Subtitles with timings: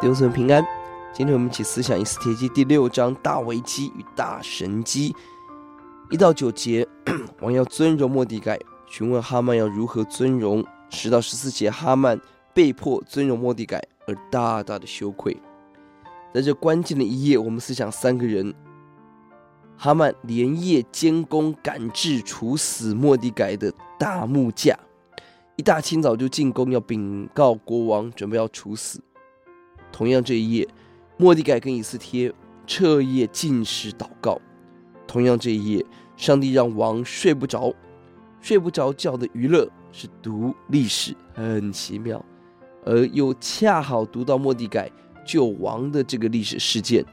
[0.00, 0.66] 弟兄姊妹平安，
[1.12, 5.14] 今天我们一起思想《以斯帖记》第六章大危机与大神机
[6.08, 6.88] 一到九节，
[7.42, 10.64] 王要尊荣莫迪改，询问哈曼要如何尊荣。
[10.88, 12.18] 十到十四节，哈曼
[12.54, 15.36] 被迫尊荣莫迪改而大大的羞愧。
[16.32, 18.54] 在这关键的一页，我们思想三个人：
[19.76, 24.78] 哈曼连夜监工赶制处死莫迪改的大木架，
[25.56, 28.98] 一大清早就进宫要禀告国王，准备要处死。
[29.92, 30.68] 同样这一夜，
[31.16, 32.32] 末底改跟以斯帖
[32.66, 34.40] 彻夜禁食祷告。
[35.06, 37.74] 同样这一夜，上帝让王睡不着，
[38.40, 42.24] 睡不着觉的娱乐是读历史，很奇妙，
[42.84, 44.90] 而又恰好读到末底改
[45.26, 47.04] 救王的这个历史事件，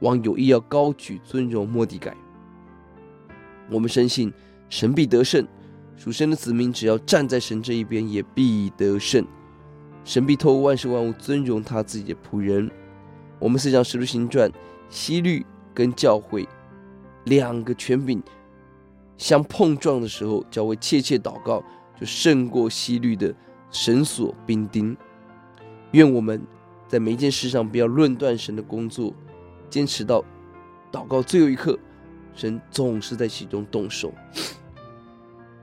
[0.00, 2.16] 王有意要高举尊荣末底改。
[3.70, 4.32] 我们深信
[4.68, 5.46] 神必得胜，
[5.96, 9.24] 属神的子民只要站在神这一边，也必得胜。
[10.06, 12.70] 神必透过万事万物尊荣他自己的仆人。
[13.40, 14.48] 我们思想使徒行传，
[14.88, 16.48] 希律跟教会
[17.24, 18.22] 两个权柄
[19.18, 21.60] 相碰撞的时候，教会切切祷告，
[21.98, 23.34] 就胜过希律的
[23.72, 24.96] 绳索兵丁。
[25.90, 26.40] 愿我们
[26.86, 29.12] 在每一件事上不要论断神的工作，
[29.68, 30.24] 坚持到
[30.92, 31.76] 祷告最后一刻，
[32.32, 34.12] 神总是在其中动手。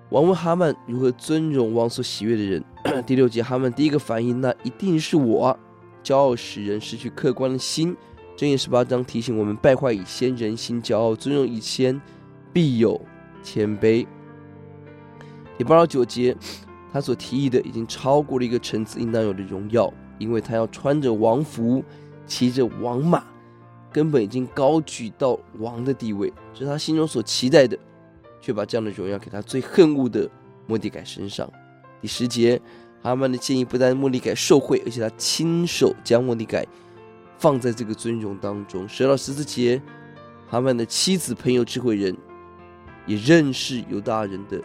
[0.09, 2.61] 王问哈曼如何尊荣王所喜悦的人。
[3.07, 5.57] 第六节，哈曼第一个反应，那一定是我，
[6.03, 7.95] 骄傲使人失去客观的心。
[8.35, 12.01] 箴言十八章提醒我们：败坏以先，人心骄傲；尊荣以先，
[12.51, 12.99] 必有
[13.41, 14.05] 谦卑。
[15.57, 16.35] 第八到九节，
[16.91, 21.83] 他所提议的已经超过了一个臣子应当有的荣耀，因为他要穿着王服，
[22.25, 23.23] 骑着王马，
[23.91, 27.77] 根本已经高举到王的地位，这是他心中所期待的。
[28.41, 30.29] 却把这样的荣耀给他最恨恶的
[30.67, 31.49] 末底改身上。
[32.03, 32.61] 第十节，
[33.01, 36.67] 哈曼的建议不但末底改受贿，而且他亲手将末底改
[37.37, 38.85] 放在这个尊荣当中。
[38.89, 39.81] 十到十四节，
[40.49, 42.13] 哈曼的妻子朋友智慧人
[43.05, 44.61] 也认识犹大人的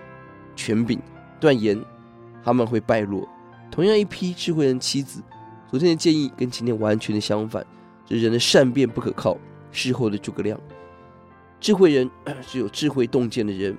[0.57, 0.99] 权柄，
[1.39, 1.81] 断言
[2.43, 3.29] 哈曼会败落。
[3.71, 5.23] 同样一批智慧人妻子，
[5.71, 7.65] 昨天的建议跟今天完全的相反。
[8.05, 9.39] 这人的善变不可靠，
[9.71, 10.59] 事后的诸葛亮。
[11.61, 12.11] 智慧人
[12.43, 13.79] 是有智慧洞见的人，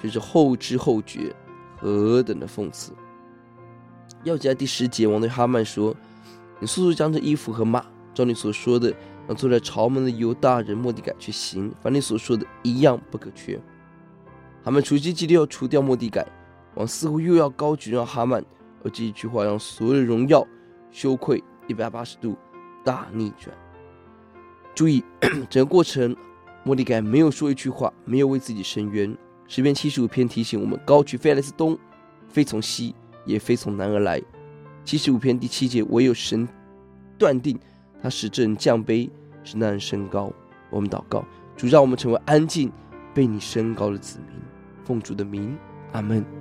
[0.00, 1.34] 就是后知后觉，
[1.80, 2.92] 何等的讽刺！
[4.24, 5.96] 钥节第十节，王对哈曼说
[6.60, 7.82] ：“你速速将这衣服和马，
[8.12, 8.94] 照你所说的，
[9.26, 13.58] 让坐在朝门的犹大人莫迪改去行，凡你所说的一样不可缺。”
[14.62, 16.26] 哈曼处心积虑要除掉莫迪改，
[16.74, 18.44] 王似乎又要高举让哈曼，
[18.84, 20.46] 而这一句话让所有的荣耀、
[20.90, 22.36] 羞愧一百八十度
[22.84, 23.56] 大逆转。
[24.74, 25.02] 注意
[25.48, 26.14] 整个过程。
[26.62, 29.16] 莫迪改没有说一句话，没有为自己申冤。
[29.50, 31.76] 十篇七十五篇提醒我们：高举非来自东，
[32.28, 32.94] 非从西，
[33.24, 34.22] 也非从南而来。
[34.84, 36.48] 七十五篇第七节，唯有神
[37.18, 37.58] 断定
[38.00, 39.10] 他使这人降卑，
[39.42, 40.32] 使那人升高。
[40.70, 41.24] 我们祷告，
[41.56, 42.70] 主让我们成为安静
[43.12, 44.36] 被你升高的子民，
[44.84, 45.58] 奉主的名，
[45.90, 46.39] 阿门。